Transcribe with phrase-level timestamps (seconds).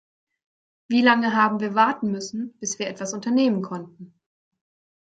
[0.87, 4.15] Wie lange haben wir warten müssen, bis wir etwas unternehmen konnten.